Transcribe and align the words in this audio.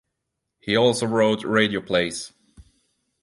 He 0.59 0.75
also 0.75 1.05
wrote 1.05 1.43
radio 1.43 1.79
plays. 1.79 2.33